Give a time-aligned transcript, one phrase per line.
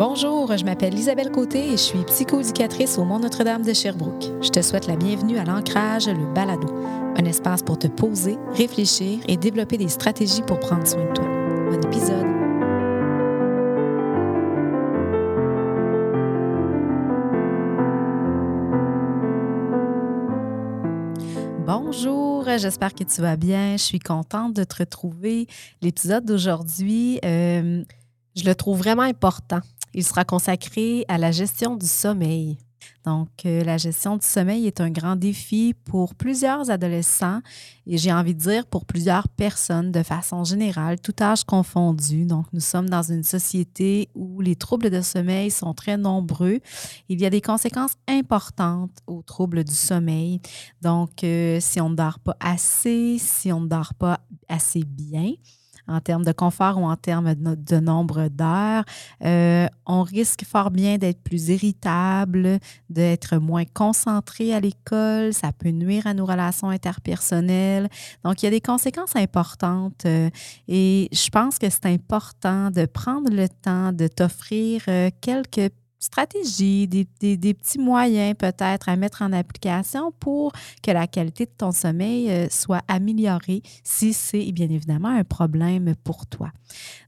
[0.00, 4.32] Bonjour, je m'appelle Isabelle Côté et je suis psychoéducatrice au Mont Notre-Dame de Sherbrooke.
[4.40, 6.74] Je te souhaite la bienvenue à l'Ancrage, le balado,
[7.18, 11.26] un espace pour te poser, réfléchir et développer des stratégies pour prendre soin de toi.
[11.68, 12.26] Bon épisode.
[21.66, 23.72] Bonjour, j'espère que tu vas bien.
[23.76, 25.46] Je suis contente de te retrouver.
[25.82, 27.84] L'épisode d'aujourd'hui, euh,
[28.34, 29.60] je le trouve vraiment important.
[29.94, 32.58] Il sera consacré à la gestion du sommeil.
[33.04, 37.40] Donc, euh, la gestion du sommeil est un grand défi pour plusieurs adolescents
[37.86, 42.26] et j'ai envie de dire pour plusieurs personnes de façon générale, tout âge confondu.
[42.26, 46.60] Donc, nous sommes dans une société où les troubles de sommeil sont très nombreux.
[47.08, 50.40] Il y a des conséquences importantes aux troubles du sommeil.
[50.82, 55.32] Donc, euh, si on ne dort pas assez, si on ne dort pas assez bien,
[55.88, 58.84] en termes de confort ou en termes de, nombre d'heures.
[59.24, 65.32] Euh, on risque fort bien d'être plus irritable, d'être moins concentré à l'école.
[65.32, 67.88] Ça peut nuire à nos relations interpersonnelles.
[68.24, 70.30] Donc, il y a des conséquences importantes euh,
[70.68, 76.88] et je pense que c'est important de prendre le temps de t'offrir euh, quelques stratégies,
[76.88, 82.30] des, petits moyens peut-être à mettre en application pour que la qualité de ton sommeil
[82.30, 86.50] euh, soit améliorée si c'est bien évidemment un problème pour toi.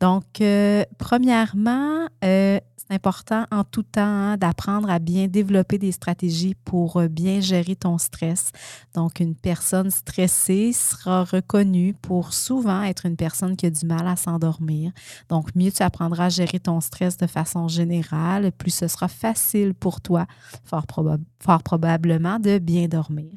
[0.00, 5.90] Donc, euh, premièrement, euh, c'est important en tout temps hein, d'apprendre à bien développer des
[5.90, 8.52] stratégies pour bien gérer ton stress.
[8.94, 14.06] Donc, une personne stressée sera reconnue pour souvent être une personne qui a du mal
[14.06, 14.92] à s'endormir.
[15.28, 19.74] Donc, mieux tu apprendras à gérer ton stress de façon générale, plus ce sera facile
[19.74, 20.26] pour toi,
[20.64, 20.86] fort,
[21.62, 23.30] probablement, de bien dormir.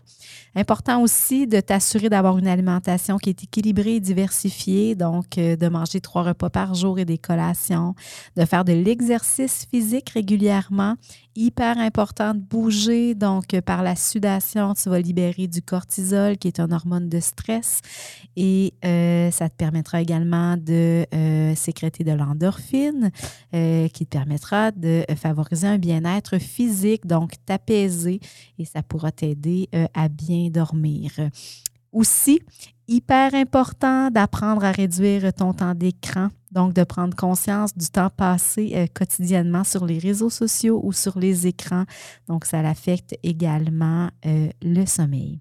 [0.55, 6.01] Important aussi de t'assurer d'avoir une alimentation qui est équilibrée et diversifiée, donc de manger
[6.01, 7.95] trois repas par jour et des collations,
[8.35, 10.95] de faire de l'exercice physique régulièrement.
[11.41, 13.15] Hyper important de bouger.
[13.15, 17.21] Donc, euh, par la sudation, tu vas libérer du cortisol, qui est une hormone de
[17.21, 17.79] stress.
[18.35, 23.11] Et euh, ça te permettra également de euh, sécréter de l'endorphine,
[23.53, 28.19] qui te permettra de favoriser un bien-être physique, donc t'apaiser.
[28.57, 31.11] Et ça pourra t'aider à bien dormir.
[31.91, 32.41] Aussi,
[32.87, 38.71] hyper important d'apprendre à réduire ton temps d'écran, donc de prendre conscience du temps passé
[38.75, 41.85] euh, quotidiennement sur les réseaux sociaux ou sur les écrans.
[42.27, 45.39] Donc, ça affecte également euh, le sommeil.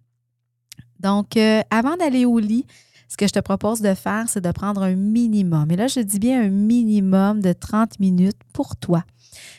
[1.00, 2.66] Donc, euh, avant d'aller au lit,
[3.08, 5.70] ce que je te propose de faire, c'est de prendre un minimum.
[5.70, 9.04] Et là, je dis bien un minimum de 30 minutes pour toi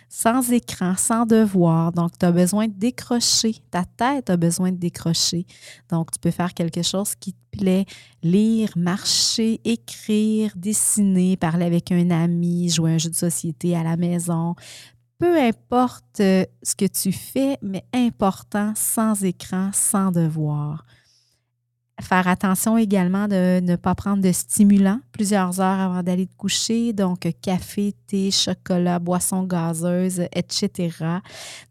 [0.10, 1.92] sans écran, sans devoir.
[1.92, 3.56] Donc, tu as besoin de décrocher.
[3.72, 5.46] Ta tête a besoin de décrocher.
[5.90, 7.86] Donc, tu peux faire quelque chose qui te plaît,
[8.24, 13.98] lire, marcher, écrire, dessiner, parler avec un ami, jouer un jeu de société à la
[13.98, 14.56] maison.
[15.20, 20.86] Peu importe euh, ce que tu fais, mais important, sans écran, sans devoir.
[22.02, 26.94] Faire attention également de ne pas prendre de stimulants plusieurs heures avant d'aller te coucher,
[26.94, 30.92] donc café, thé, chocolat, boissons gazeuses, etc.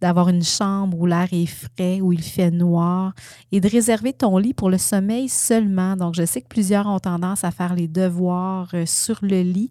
[0.02, 3.14] D'avoir une chambre où l'air est frais, où il fait noir
[3.52, 5.96] et de réserver ton lit pour le sommeil seulement.
[5.96, 9.70] Donc, je sais que plusieurs ont tendance à faire les devoirs euh, sur le lit,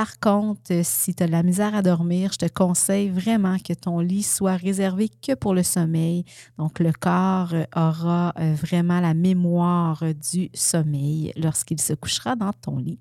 [0.00, 3.58] par contre, euh, si tu as de la misère à dormir, je te conseille vraiment
[3.58, 6.24] que ton lit soit réservé que pour le sommeil.
[6.56, 10.02] Donc, le corps euh, aura euh, vraiment la mémoire
[10.32, 12.98] du sommeil lorsqu'il se couchera dans ton lit.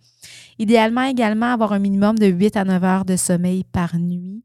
[0.57, 4.43] Idéalement, également, avoir un minimum de 8 à 9 heures de sommeil par nuit.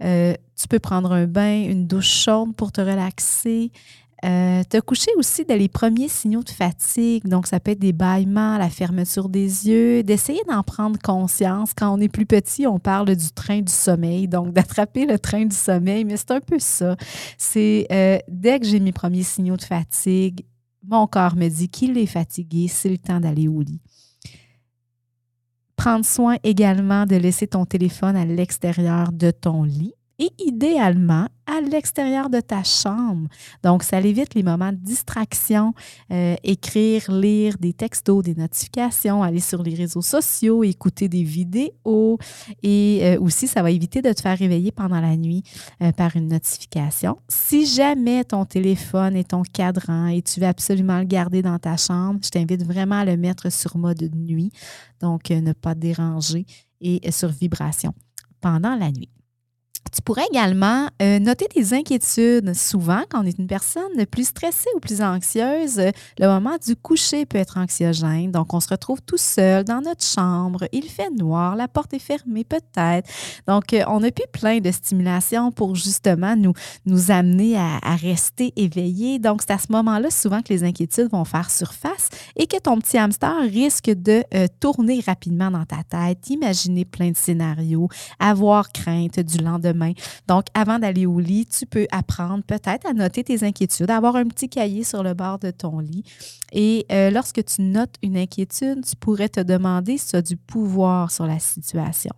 [0.00, 3.70] tu peux prendre un bain, une douche chaude pour te relaxer.
[4.24, 7.92] Euh, te coucher aussi dans les premiers signaux de fatigue, donc ça peut être des
[7.92, 11.72] bâillements, la fermeture des yeux, d'essayer d'en prendre conscience.
[11.76, 15.44] Quand on est plus petit, on parle du train du sommeil, donc d'attraper le train
[15.44, 16.96] du sommeil, mais c'est un peu ça.
[17.36, 20.44] C'est euh, dès que j'ai mes premiers signaux de fatigue,
[20.86, 23.80] mon corps me dit qu'il est fatigué, c'est le temps d'aller au lit.
[25.74, 31.60] Prendre soin également de laisser ton téléphone à l'extérieur de ton lit et idéalement à
[31.60, 33.28] l'extérieur de ta chambre.
[33.62, 35.74] Donc, ça évite les moments de distraction,
[36.10, 42.18] euh, écrire, lire des textos, des notifications, aller sur les réseaux sociaux, écouter des vidéos
[42.62, 45.42] et euh, aussi, ça va éviter de te faire réveiller pendant la nuit
[45.82, 47.18] euh, par une notification.
[47.28, 51.76] Si jamais ton téléphone est ton cadran et tu veux absolument le garder dans ta
[51.76, 54.52] chambre, je t'invite vraiment à le mettre sur mode nuit,
[55.00, 56.46] donc ne pas déranger
[56.80, 57.94] et sur vibration
[58.40, 59.08] pendant la nuit.
[59.90, 62.54] Tu pourrais également euh, noter tes inquiétudes.
[62.54, 65.82] Souvent, quand on est une personne plus stressée ou plus anxieuse,
[66.18, 68.30] le moment du coucher peut être anxiogène.
[68.30, 70.64] Donc, on se retrouve tout seul dans notre chambre.
[70.72, 73.10] Il fait noir, la porte est fermée peut-être.
[73.46, 76.54] Donc, euh, on a plus plein de stimulation pour justement nous,
[76.86, 79.18] nous amener à, rester éveillés.
[79.18, 82.78] Donc, c'est à ce moment-là souvent que les inquiétudes vont faire surface et que ton
[82.78, 87.88] petit hamster risque de euh, tourner rapidement dans ta tête, imaginer plein de scénarios,
[88.18, 89.71] avoir crainte du lendemain
[90.28, 94.16] donc, avant d'aller au lit, tu peux apprendre peut-être à noter tes inquiétudes, à avoir
[94.16, 96.04] un petit cahier sur le bord de ton lit.
[96.52, 100.36] Et euh, lorsque tu notes une inquiétude, tu pourrais te demander si tu as du
[100.36, 102.12] pouvoir sur la situation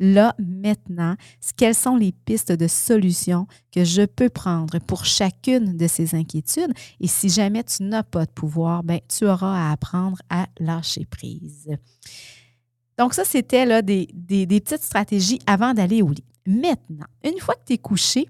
[0.00, 1.14] là, maintenant,
[1.56, 6.72] quelles sont les pistes de solutions que je peux prendre pour chacune de ces inquiétudes?
[7.00, 11.04] Et si jamais tu n'as pas de pouvoir, ben, tu auras à apprendre à lâcher
[11.04, 11.68] prise.
[12.98, 16.24] Donc, ça, c'était là des, des, petites stratégies avant d'aller au lit.
[16.46, 18.28] Maintenant, une fois que tu es couché,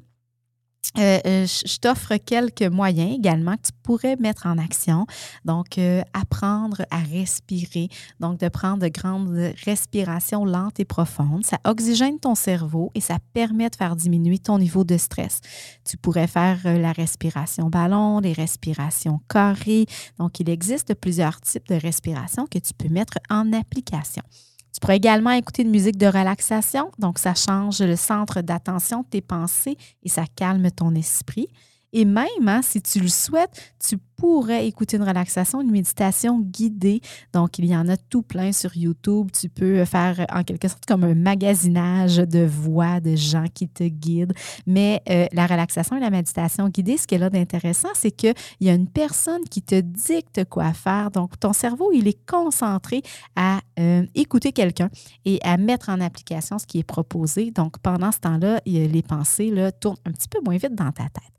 [0.99, 5.07] euh, euh, je t'offre quelques moyens également que tu pourrais mettre en action.
[5.45, 11.45] Donc, euh, apprendre à respirer, donc de prendre de grandes respirations lentes et profondes.
[11.45, 15.41] Ça oxygène ton cerveau et ça permet de faire diminuer ton niveau de stress.
[15.85, 19.87] Tu pourrais faire la respiration ballon, les respirations carrées.
[20.19, 24.23] Donc, il existe plusieurs types de respiration que tu peux mettre en application.
[24.72, 29.06] Tu pourrais également écouter une musique de relaxation, donc ça change le centre d'attention de
[29.06, 31.49] tes pensées et ça calme ton esprit.
[31.93, 37.00] Et même, hein, si tu le souhaites, tu pourrais écouter une relaxation, une méditation guidée.
[37.32, 39.31] Donc, il y en a tout plein sur YouTube.
[39.32, 43.84] Tu peux faire en quelque sorte comme un magasinage de voix de gens qui te
[43.84, 44.34] guident.
[44.67, 48.69] Mais euh, la relaxation et la méditation guidée, ce qu'elle a d'intéressant, c'est qu'il y
[48.69, 51.11] a une personne qui te dicte quoi faire.
[51.11, 53.02] Donc, ton cerveau, il est concentré
[53.37, 54.90] à euh, écouter quelqu'un
[55.25, 57.52] et à mettre en application ce qui est proposé.
[57.52, 59.50] Donc, pendant ce temps-là, les pensées
[59.81, 61.31] tournent un petit peu moins vite dans ta tête.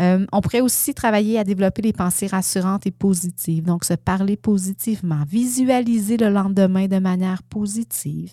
[0.00, 3.64] Euh, on pourrait aussi travailler à développer les pensées rassurantes et positives.
[3.64, 8.32] Donc, se parler positivement, visualiser le lendemain de manière positive.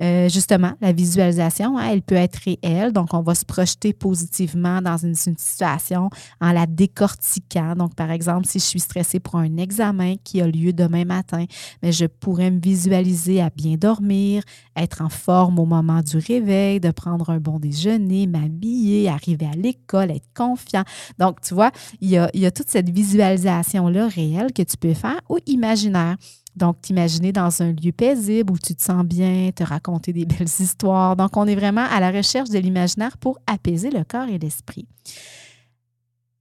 [0.00, 2.92] Euh, justement, la visualisation, hein, elle peut être réelle.
[2.92, 6.10] Donc, on va se projeter positivement dans une, situation
[6.40, 7.76] en la décortiquant.
[7.76, 11.44] Donc, par exemple, si je suis stressée pour un examen qui a lieu demain matin,
[11.82, 14.42] mais je pourrais me visualiser à bien dormir,
[14.76, 19.56] être en forme au moment du réveil, de prendre un bon déjeuner, m'habiller, arriver à
[19.56, 20.84] l'école, être confiant.
[21.18, 25.38] Donc, tu vois, il y a, toute cette visualisation-là réelle que tu peux faire ou
[25.46, 26.16] imaginaire.
[26.56, 30.48] Donc, t'imaginer dans un lieu paisible où tu te sens bien, te raconter des belles
[30.58, 31.16] histoires.
[31.16, 34.86] Donc, on est vraiment à la recherche de l'imaginaire pour apaiser le corps et l'esprit.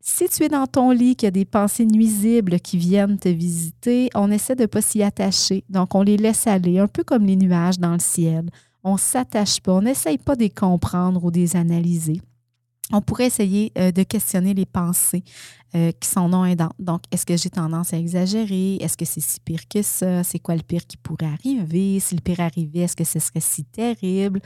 [0.02, 3.30] Si tu es dans ton lit, qu'il y a des pensées nuisibles qui viennent te
[3.30, 5.64] visiter, on essaie de ne pas s'y attacher.
[5.70, 8.50] Donc, on les laisse aller, un peu comme les nuages dans le ciel.
[8.84, 12.22] On ne s'attache pas, on n'essaye pas de les comprendre ou de les analyser
[12.92, 15.24] on pourrait essayer euh, de questionner les pensées
[15.76, 16.74] euh, qui sont non aidantes.
[16.80, 18.78] Donc, est-ce que j'ai tendance à exagérer?
[18.78, 20.24] Est-ce que c'est si pire que ça?
[20.24, 22.00] C'est quoi le pire qui pourrait arriver?
[22.00, 24.42] Si le pire arrivait, est-ce que ce serait si terrible?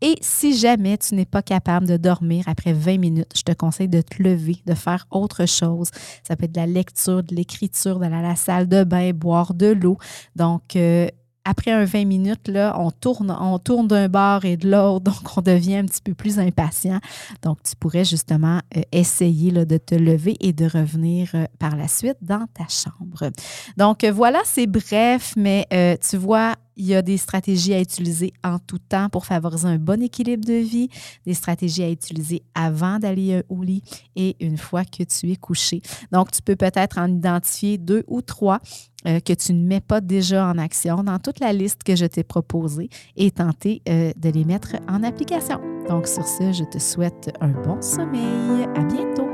[0.00, 3.88] Et si jamais tu n'es pas capable de dormir après 20 minutes, je te conseille
[3.88, 5.90] de te lever, de faire autre chose.
[6.26, 9.54] Ça peut être de la lecture, de l'écriture, d'aller à la salle de bain, boire
[9.54, 9.96] de l'eau.
[10.34, 11.08] Donc, euh,
[11.44, 15.36] après un 20 minutes, là, on tourne, on tourne d'un bord et de l'autre, donc
[15.36, 17.00] on devient un petit peu plus impatient.
[17.42, 21.76] Donc, tu pourrais justement euh, essayer là, de te lever et de revenir euh, par
[21.76, 23.30] la suite dans ta chambre.
[23.76, 25.66] Donc, euh, voilà, c'est bref, mais
[26.00, 29.78] tu vois, il y a des stratégies à utiliser en tout temps pour favoriser un
[29.78, 30.88] bon équilibre de vie,
[31.26, 33.82] des stratégies à utiliser avant d'aller au lit
[34.16, 35.82] et une fois que tu es couché.
[36.12, 38.60] Donc, tu peux peut-être en identifier deux ou trois
[39.06, 42.06] euh, que tu ne mets pas déjà en action dans toute la liste que je
[42.06, 45.60] t'ai proposée et tenter euh, de les mettre en application.
[45.88, 48.64] Donc, sur ce, je te souhaite un bon sommeil.
[48.74, 49.33] À bientôt.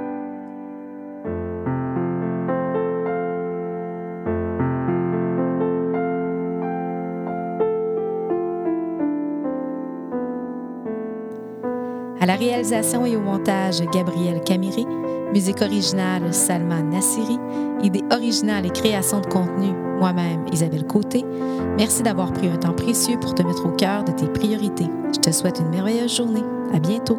[12.30, 14.86] La réalisation et au montage, Gabriel Camiri.
[15.32, 17.40] Musique originale, Salman Nassiri.
[17.82, 21.24] Idée originale et création de contenu, moi-même, Isabelle Côté.
[21.76, 24.86] Merci d'avoir pris un temps précieux pour te mettre au cœur de tes priorités.
[25.12, 26.44] Je te souhaite une merveilleuse journée.
[26.72, 27.18] À bientôt.